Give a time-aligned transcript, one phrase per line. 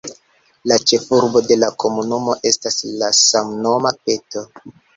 [0.71, 4.47] La ĉefurbo de la komunumo estas la samnoma Peto.